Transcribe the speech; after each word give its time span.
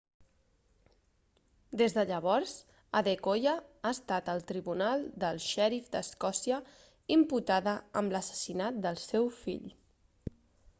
des 1.81 1.95
de 1.97 2.05
llavors 2.11 2.53
adekoya 3.01 3.53
ha 3.83 3.91
estat 3.99 4.33
al 4.35 4.41
tribunal 4.53 5.05
del 5.25 5.41
xèrif 5.49 5.93
d'escòcia 5.97 6.61
imputada 7.19 7.79
amb 8.03 8.17
l'assassinat 8.19 8.83
del 8.89 9.01
seu 9.07 9.33
fill 9.45 9.73